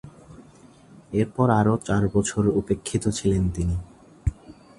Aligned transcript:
এরপর 1.13 1.47
আরও 1.59 1.73
চার 1.87 2.03
বছর 2.15 2.43
উপেক্ষিত 2.61 3.03
ছিলেন 3.17 3.43
তিনি। 3.55 3.75